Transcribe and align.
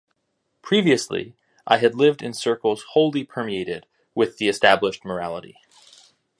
Previously, 0.63 1.35
I 1.67 1.77
had 1.77 1.93
lived 1.93 2.23
in 2.23 2.33
circles 2.33 2.83
wholly 2.93 3.23
permeated 3.23 3.85
with 4.15 4.37
the 4.37 4.47
established 4.47 5.05
morality. 5.05 5.57